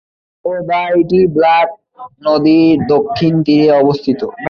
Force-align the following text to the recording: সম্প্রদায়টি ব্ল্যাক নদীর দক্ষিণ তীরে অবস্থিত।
সম্প্রদায়টি 0.45 1.21
ব্ল্যাক 1.35 1.69
নদীর 2.25 2.75
দক্ষিণ 2.93 3.33
তীরে 3.45 3.67
অবস্থিত। 3.81 4.21